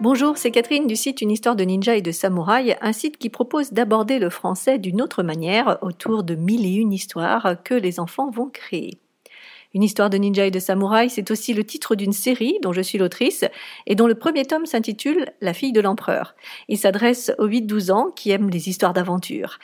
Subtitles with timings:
[0.00, 3.28] Bonjour, c'est Catherine du site Une histoire de ninja et de samouraï, un site qui
[3.28, 8.00] propose d'aborder le français d'une autre manière autour de mille et une histoires que les
[8.00, 8.96] enfants vont créer.
[9.74, 12.80] Une histoire de ninja et de samouraï, c'est aussi le titre d'une série dont je
[12.80, 13.44] suis l'autrice
[13.86, 16.34] et dont le premier tome s'intitule La fille de l'empereur.
[16.68, 19.58] Il s'adresse aux 8-12 ans qui aiment les histoires d'aventure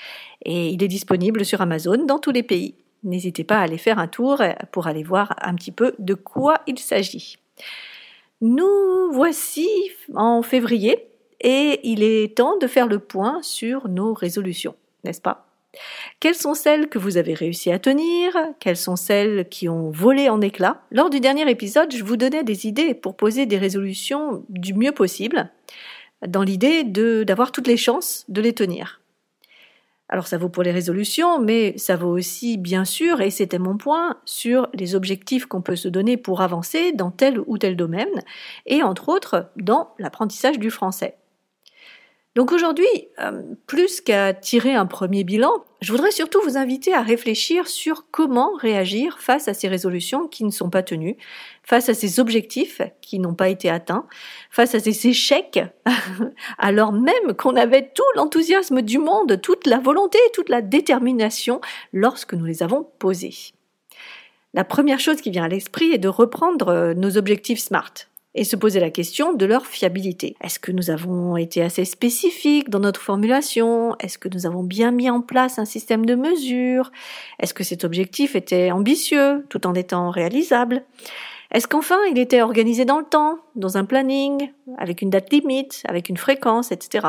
[0.45, 2.75] et il est disponible sur Amazon dans tous les pays.
[3.05, 6.61] N'hésitez pas à aller faire un tour pour aller voir un petit peu de quoi
[6.67, 7.39] il s'agit.
[8.43, 9.69] Nous voici
[10.15, 11.09] en février
[11.41, 15.47] et il est temps de faire le point sur nos résolutions, n'est-ce pas?
[16.21, 18.37] Quelles sont celles que vous avez réussi à tenir?
[18.61, 20.83] Quelles sont celles qui ont volé en éclats?
[20.91, 24.93] Lors du dernier épisode, je vous donnais des idées pour poser des résolutions du mieux
[24.93, 25.51] possible,
[26.27, 29.01] dans l'idée d'avoir toutes les chances de les tenir.
[30.09, 33.77] Alors ça vaut pour les résolutions, mais ça vaut aussi, bien sûr, et c'était mon
[33.77, 38.23] point, sur les objectifs qu'on peut se donner pour avancer dans tel ou tel domaine,
[38.67, 41.17] et entre autres dans l'apprentissage du français.
[42.37, 42.87] Donc aujourd'hui,
[43.19, 48.11] euh, plus qu'à tirer un premier bilan, je voudrais surtout vous inviter à réfléchir sur
[48.11, 51.17] comment réagir face à ces résolutions qui ne sont pas tenues,
[51.63, 54.07] face à ces objectifs qui n'ont pas été atteints,
[54.51, 55.61] face à ces échecs,
[56.59, 61.63] alors même qu'on avait tout l'enthousiasme du monde, toute la volonté, toute la détermination
[61.95, 63.55] lorsque nous les avons posés.
[64.53, 67.95] La première chose qui vient à l'esprit est de reprendre euh, nos objectifs SMART
[68.37, 70.37] et se poser la question de leur fiabilité.
[70.43, 73.97] Est-ce que nous avons été assez spécifiques dans notre formulation?
[73.99, 76.93] Est-ce que nous avons bien mis en place un système de mesure
[77.41, 80.85] Est-ce que cet objectif était ambitieux tout en étant réalisable?
[81.51, 85.83] Est-ce qu'enfin il était organisé dans le temps, dans un planning, avec une date limite,
[85.89, 87.07] avec une fréquence, etc.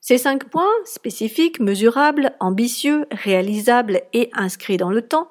[0.00, 5.28] Ces cinq points, spécifiques, mesurables, ambitieux, réalisables et inscrits dans le temps,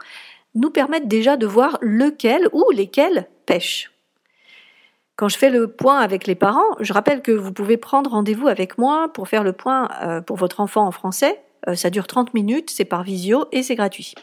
[0.56, 3.91] nous permettent déjà de voir lequel ou lesquels pêchent.
[5.22, 8.48] Quand je fais le point avec les parents, je rappelle que vous pouvez prendre rendez-vous
[8.48, 11.40] avec moi pour faire le point euh, pour votre enfant en français.
[11.68, 14.16] Euh, ça dure 30 minutes, c'est par visio et c'est gratuit.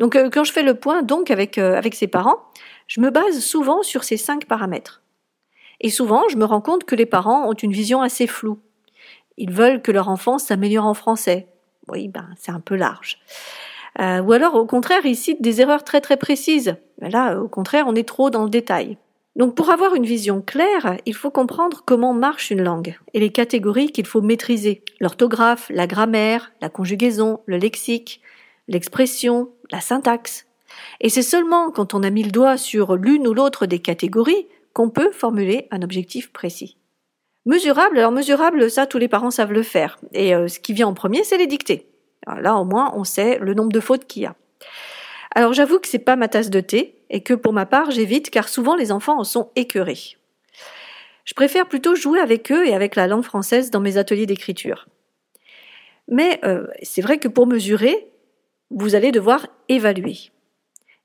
[0.00, 2.38] Donc euh, quand je fais le point donc avec, avec ses parents,
[2.88, 5.02] je me base souvent sur ces cinq paramètres.
[5.80, 8.58] Et souvent, je me rends compte que les parents ont une vision assez floue.
[9.36, 11.46] Ils veulent que leur enfant s'améliore en français.
[11.86, 13.20] Oui, ben c'est un peu large.
[14.00, 16.74] ou alors, au contraire, ils citent des erreurs très très précises.
[16.98, 18.98] là, au contraire, on est trop dans le détail.
[19.36, 23.30] Donc pour avoir une vision claire, il faut comprendre comment marche une langue et les
[23.30, 24.82] catégories qu'il faut maîtriser.
[25.00, 28.20] L'orthographe, la grammaire, la conjugaison, le lexique,
[28.68, 30.46] l'expression, la syntaxe.
[31.00, 34.46] Et c'est seulement quand on a mis le doigt sur l'une ou l'autre des catégories
[34.72, 36.76] qu'on peut formuler un objectif précis.
[37.46, 39.98] Mesurable, alors mesurable, ça tous les parents savent le faire.
[40.12, 41.88] Et euh, ce qui vient en premier, c'est les dictées.
[42.26, 44.36] là au moins on sait le nombre de fautes qu'il y a.
[45.34, 48.30] Alors j'avoue que c'est pas ma tasse de thé et que pour ma part j'évite
[48.30, 50.16] car souvent les enfants en sont écœurés.
[51.24, 54.86] Je préfère plutôt jouer avec eux et avec la langue française dans mes ateliers d'écriture.
[56.08, 58.10] Mais euh, c'est vrai que pour mesurer,
[58.70, 60.16] vous allez devoir évaluer.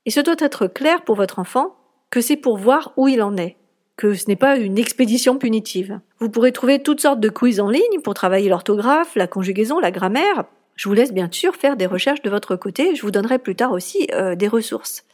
[0.06, 1.74] Et ce doit être clair pour votre enfant
[2.10, 3.56] que c'est pour voir où il en est,
[3.96, 6.00] que ce n'est pas une expédition punitive.
[6.18, 9.90] Vous pourrez trouver toutes sortes de quiz en ligne pour travailler l'orthographe, la conjugaison, la
[9.90, 10.44] grammaire,
[10.80, 13.54] je vous laisse bien sûr faire des recherches de votre côté, je vous donnerai plus
[13.54, 15.04] tard aussi euh, des ressources.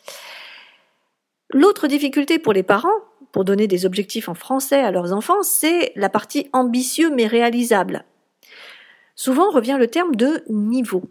[1.51, 3.01] L'autre difficulté pour les parents,
[3.33, 8.05] pour donner des objectifs en français à leurs enfants, c'est la partie ambitieux mais réalisable.
[9.17, 11.03] Souvent revient le terme de niveau.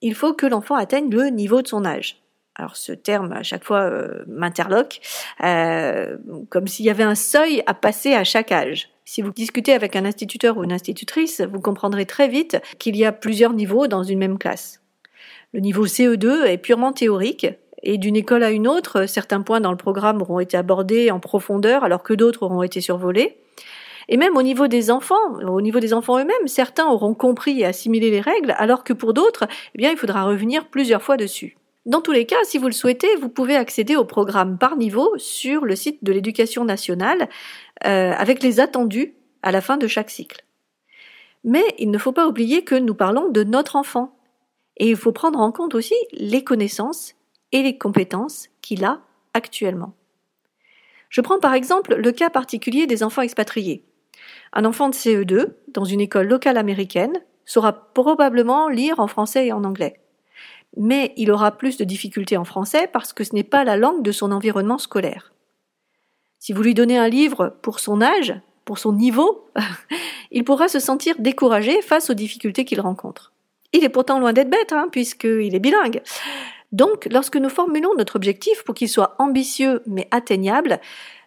[0.00, 2.22] Il faut que l'enfant atteigne le niveau de son âge.
[2.58, 5.00] Alors ce terme à chaque fois euh, m'interloque,
[5.44, 6.16] euh,
[6.48, 8.90] comme s'il y avait un seuil à passer à chaque âge.
[9.04, 13.04] Si vous discutez avec un instituteur ou une institutrice, vous comprendrez très vite qu'il y
[13.04, 14.82] a plusieurs niveaux dans une même classe.
[15.54, 17.46] Le niveau CE2 est purement théorique,
[17.82, 21.20] et d'une école à une autre, certains points dans le programme auront été abordés en
[21.20, 23.38] profondeur alors que d'autres auront été survolés.
[24.08, 27.66] Et même au niveau des enfants, au niveau des enfants eux-mêmes, certains auront compris et
[27.66, 31.56] assimilé les règles, alors que pour d'autres, eh bien, il faudra revenir plusieurs fois dessus.
[31.86, 35.12] Dans tous les cas, si vous le souhaitez, vous pouvez accéder au programme par niveau
[35.16, 37.28] sur le site de l'éducation nationale
[37.86, 40.44] euh, avec les attendus à la fin de chaque cycle.
[41.44, 44.16] Mais il ne faut pas oublier que nous parlons de notre enfant.
[44.76, 47.14] Et il faut prendre en compte aussi les connaissances
[47.52, 49.00] et les compétences qu'il a
[49.34, 49.94] actuellement.
[51.08, 53.84] Je prends par exemple le cas particulier des enfants expatriés.
[54.52, 59.52] Un enfant de CE2, dans une école locale américaine, saura probablement lire en français et
[59.52, 60.00] en anglais
[60.76, 64.02] mais il aura plus de difficultés en français parce que ce n'est pas la langue
[64.02, 65.32] de son environnement scolaire.
[66.38, 68.34] Si vous lui donnez un livre pour son âge,
[68.64, 69.48] pour son niveau,
[70.30, 73.32] il pourra se sentir découragé face aux difficultés qu'il rencontre.
[73.72, 76.02] Il est pourtant loin d'être bête, hein, puisqu'il est bilingue.
[76.72, 80.80] Donc, lorsque nous formulons notre objectif pour qu'il soit ambitieux mais atteignable,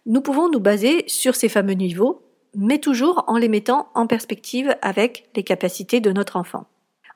[0.05, 2.21] nous pouvons nous baser sur ces fameux niveaux
[2.55, 6.65] mais toujours en les mettant en perspective avec les capacités de notre enfant.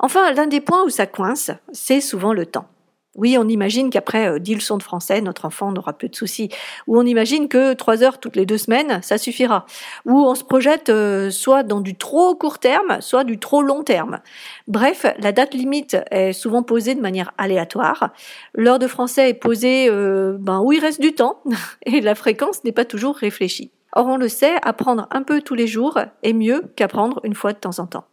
[0.06, 2.68] Enfin, l'un des points où ça coince, c'est souvent le temps.
[3.16, 6.50] Oui, on imagine qu'après euh, 10 leçons de français, notre enfant n'aura plus de soucis.
[6.86, 9.66] Ou on imagine que trois heures toutes les deux semaines, ça suffira.
[10.06, 13.82] Ou on se projette euh, soit dans du trop court terme, soit du trop long
[13.82, 14.20] terme.
[14.68, 18.12] Bref, la date limite est souvent posée de manière aléatoire.
[18.54, 21.42] L'heure de français est posée euh, ben, où il reste du temps
[21.88, 23.72] et la fréquence n'est pas toujours réfléchie.
[23.94, 27.54] Or, on le sait, apprendre un peu tous les jours est mieux qu'apprendre une fois
[27.54, 28.06] de temps en temps.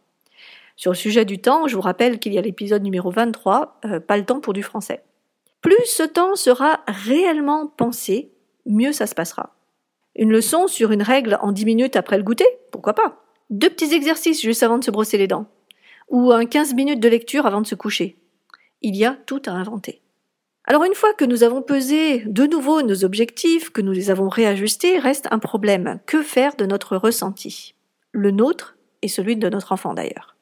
[0.75, 3.99] Sur le sujet du temps, je vous rappelle qu'il y a l'épisode numéro 23, euh,
[3.99, 5.03] Pas le temps pour du français.
[5.61, 8.31] Plus ce temps sera réellement pensé,
[8.65, 9.55] mieux ça se passera.
[10.15, 13.23] Une leçon sur une règle en 10 minutes après le goûter, pourquoi pas?
[13.49, 15.47] Deux petits exercices juste avant de se brosser les dents.
[16.09, 18.17] Ou un 15 minutes de lecture avant de se coucher.
[18.81, 20.01] Il y a tout à inventer.
[20.65, 24.29] Alors une fois que nous avons pesé de nouveau nos objectifs, que nous les avons
[24.29, 25.99] réajustés, reste un problème.
[26.05, 27.75] Que faire de notre ressenti?
[28.11, 30.32] Le nôtre et celui de notre enfant d'ailleurs.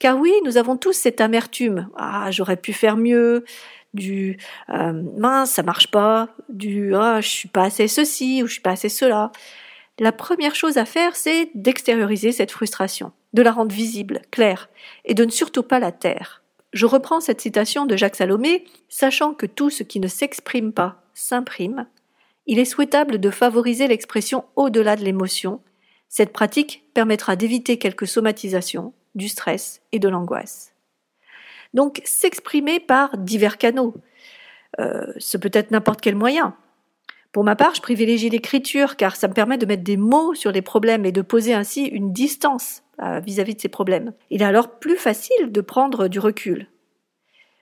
[0.00, 1.88] Car oui, nous avons tous cette amertume.
[1.96, 3.44] Ah, j'aurais pu faire mieux.
[3.92, 4.38] Du
[4.70, 6.30] euh, mince, ça marche pas.
[6.48, 9.30] Du ah, je suis pas assez ceci ou je suis pas assez cela.
[9.98, 14.70] La première chose à faire, c'est d'extérioriser cette frustration, de la rendre visible, claire,
[15.04, 16.42] et de ne surtout pas la taire.
[16.72, 21.02] Je reprends cette citation de Jacques Salomé, sachant que tout ce qui ne s'exprime pas
[21.12, 21.86] s'imprime.
[22.46, 25.60] Il est souhaitable de favoriser l'expression au-delà de l'émotion.
[26.08, 30.74] Cette pratique permettra d'éviter quelques somatisations, du stress et de l'angoisse.
[31.74, 33.94] Donc s'exprimer par divers canaux.
[34.78, 36.54] Euh, ce peut être n'importe quel moyen.
[37.32, 40.50] Pour ma part, je privilégie l'écriture car ça me permet de mettre des mots sur
[40.50, 44.12] les problèmes et de poser ainsi une distance euh, vis-à-vis de ces problèmes.
[44.30, 46.66] Il est alors plus facile de prendre du recul.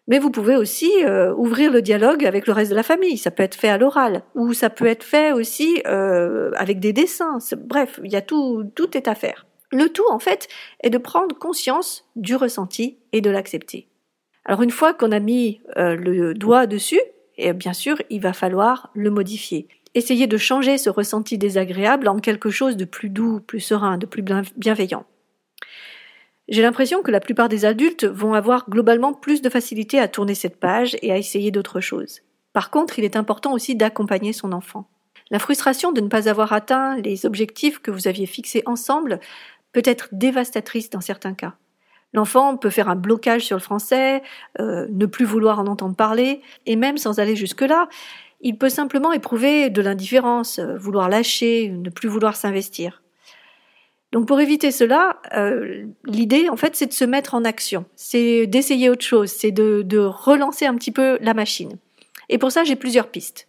[0.07, 3.19] Mais vous pouvez aussi euh, ouvrir le dialogue avec le reste de la famille.
[3.19, 7.37] Ça peut être fait à l'oral, ou ça peut être fait aussi avec des dessins.
[7.59, 9.48] Bref, il y a tout, tout est à faire.
[9.71, 10.49] Le tout, en fait,
[10.81, 13.89] est de prendre conscience du ressenti et de l'accepter.
[14.45, 17.01] Alors une fois qu'on a mis euh, le doigt dessus,
[17.37, 19.69] et bien sûr, il va falloir le modifier.
[19.95, 24.07] Essayer de changer ce ressenti désagréable en quelque chose de plus doux, plus serein, de
[24.07, 24.23] plus
[24.57, 25.05] bienveillant.
[26.49, 30.35] J'ai l'impression que la plupart des adultes vont avoir globalement plus de facilité à tourner
[30.35, 32.23] cette page et à essayer d'autres choses.
[32.55, 34.89] Par contre, il est important aussi d'accompagner son enfant.
[35.31, 39.21] La frustration de ne pas avoir atteint les objectifs que vous aviez fixés ensemble
[39.79, 41.55] peut être dévastatrice dans certains cas.
[42.13, 44.23] L'enfant peut faire un blocage sur le français,
[44.59, 47.89] euh, ne plus vouloir en entendre parler, et même sans aller jusque-là,
[48.41, 53.05] il peut simplement éprouver de l'indifférence, euh, vouloir lâcher, ne plus vouloir s'investir.
[54.11, 58.49] Donc pour éviter cela, euh, l'idée en fait c'est de se mettre en action, c'est
[58.49, 61.79] d'essayer autre chose, c'est de, de relancer un petit peu la machine.
[62.31, 63.47] Et pour ça j'ai plusieurs pistes.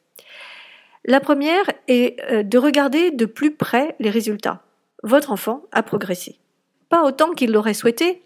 [1.05, 4.61] La première est de regarder de plus près les résultats
[5.04, 6.40] votre enfant a progressé.
[6.90, 8.22] Pas autant qu'il l'aurait souhaité,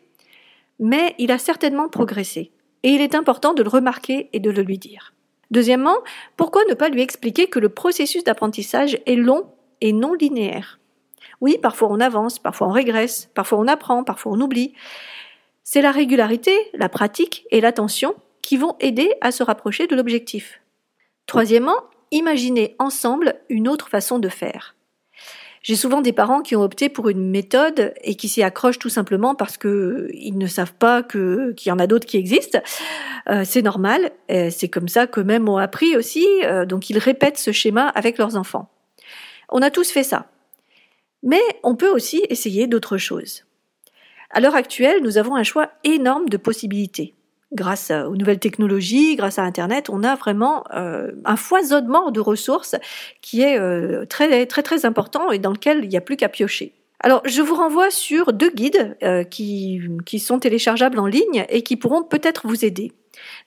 [0.79, 2.51] mais il a certainement progressé,
[2.83, 5.13] et il est important de le remarquer et de le lui dire.
[5.51, 5.97] Deuxièmement,
[6.35, 10.79] pourquoi ne pas lui expliquer que le processus d'apprentissage est long et non linéaire?
[11.41, 14.73] Oui, parfois on avance, parfois on régresse, parfois on apprend, parfois on oublie.
[15.63, 20.61] C'est la régularité, la pratique et l'attention qui vont aider à se rapprocher de l'objectif.
[21.25, 21.77] Troisièmement,
[22.11, 24.75] imaginez ensemble une autre façon de faire.
[25.63, 28.89] J'ai souvent des parents qui ont opté pour une méthode et qui s'y accrochent tout
[28.89, 32.61] simplement parce que ils ne savent pas que qu'il y en a d'autres qui existent.
[33.29, 37.53] Euh, c'est normal, c'est comme ça qu'eux-mêmes ont appris aussi, euh, donc ils répètent ce
[37.53, 38.69] schéma avec leurs enfants.
[39.47, 40.27] On a tous fait ça.
[41.23, 43.45] Mais on peut aussi essayer d'autres choses.
[44.29, 47.15] À l'heure actuelle, nous avons un choix énorme de possibilités
[47.53, 52.75] grâce aux nouvelles technologies, grâce à Internet, on a vraiment euh, un foisonnement de ressources
[53.21, 56.29] qui est euh, très très très important et dans lequel il n'y a plus qu'à
[56.29, 56.73] piocher.
[56.99, 61.61] Alors, je vous renvoie sur deux guides euh, qui, qui sont téléchargeables en ligne et
[61.61, 62.93] qui pourront peut-être vous aider.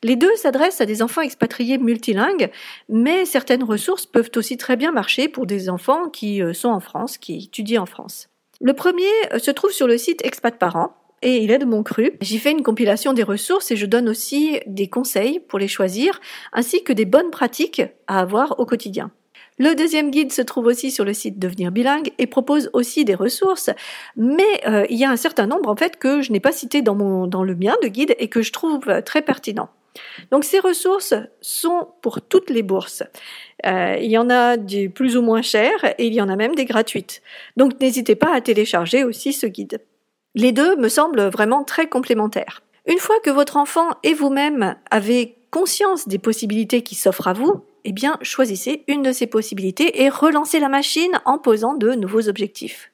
[0.02, 2.50] Les deux s'adressent à des enfants expatriés multilingues,
[2.88, 7.18] mais certaines ressources peuvent aussi très bien marcher pour des enfants qui sont en France,
[7.18, 8.28] qui étudient en France.
[8.60, 12.12] Le premier se trouve sur le site Expat Parents et il est de mon cru.
[12.20, 16.20] J'y fais une compilation des ressources et je donne aussi des conseils pour les choisir,
[16.52, 19.11] ainsi que des bonnes pratiques à avoir au quotidien.
[19.58, 23.14] Le deuxième guide se trouve aussi sur le site Devenir bilingue et propose aussi des
[23.14, 23.70] ressources,
[24.14, 26.82] mais euh, il y a un certain nombre en fait que je n'ai pas cité
[26.82, 29.70] dans mon dans le mien de guide et que je trouve très pertinent.
[30.30, 33.02] Donc ces ressources sont pour toutes les bourses.
[33.64, 36.37] Euh, il y en a du plus ou moins cher et il y en a
[36.37, 37.23] même des gratuites.
[37.56, 39.80] Donc n'hésitez pas à télécharger aussi ce guide.
[40.37, 42.62] Les deux me semblent vraiment très complémentaires.
[42.87, 47.64] Une fois que votre enfant et vous-même avez conscience des possibilités qui s'offrent à vous,
[47.85, 52.28] eh bien, choisissez une de ces possibilités et relancez la machine en posant de nouveaux
[52.28, 52.93] objectifs.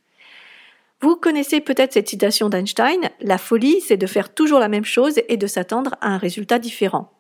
[1.01, 5.19] Vous connaissez peut-être cette citation d'Einstein, La folie, c'est de faire toujours la même chose
[5.29, 7.11] et de s'attendre à un résultat différent.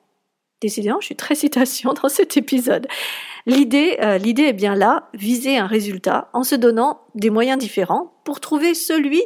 [0.61, 2.87] Décidément, je suis très citation dans cet épisode.
[3.47, 8.14] L'idée, euh, l'idée est bien là, viser un résultat en se donnant des moyens différents
[8.25, 9.21] pour trouver celui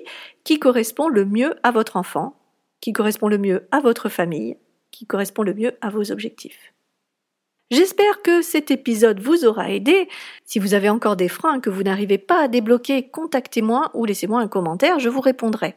[0.47, 2.37] qui correspond le mieux à votre enfant,
[2.81, 4.57] qui correspond le mieux à votre famille,
[4.93, 6.73] qui correspond le mieux à vos objectifs.
[7.73, 10.09] J'espère que cet épisode vous aura aidé.
[10.45, 14.41] Si vous avez encore des freins que vous n'arrivez pas à débloquer, contactez-moi ou laissez-moi
[14.41, 15.75] un commentaire, je vous répondrai.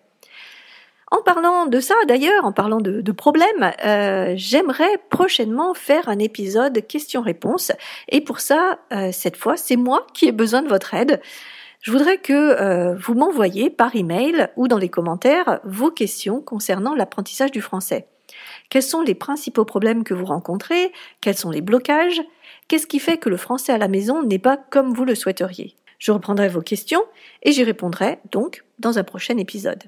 [1.10, 6.86] En parlant de ça, d'ailleurs, en parlant de, problèmes, euh, j'aimerais prochainement faire un épisode
[6.86, 7.72] questions-réponses.
[8.10, 11.20] Et pour ça, euh, cette fois, c'est moi qui ai besoin de votre aide.
[11.82, 16.94] Je voudrais que euh, vous m'envoyiez par email ou dans les commentaires vos questions concernant
[16.94, 18.08] l'apprentissage du français.
[18.70, 20.92] Quels sont les principaux problèmes que vous rencontrez?
[21.22, 22.22] Quels sont les blocages?
[22.68, 25.76] Qu'est-ce qui fait que le français à la maison n'est pas comme vous le souhaiteriez?
[26.00, 27.02] Je reprendrai vos questions
[27.44, 29.84] et j'y répondrai donc dans un prochain épisode.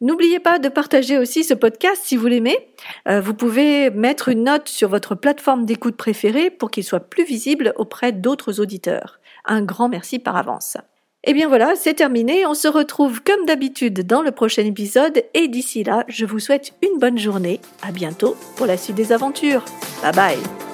[0.00, 2.68] N'oubliez pas de partager aussi ce podcast si vous l'aimez.
[3.08, 7.24] Euh, vous pouvez mettre une note sur votre plateforme d'écoute préférée pour qu'il soit plus
[7.24, 9.20] visible auprès d'autres auditeurs.
[9.46, 10.76] Un grand merci par avance.
[11.24, 12.46] Et eh bien voilà, c'est terminé.
[12.46, 16.74] On se retrouve comme d'habitude dans le prochain épisode et d'ici là, je vous souhaite
[16.82, 17.60] une bonne journée.
[17.82, 19.64] À bientôt pour la suite des aventures.
[20.02, 20.65] Bye bye.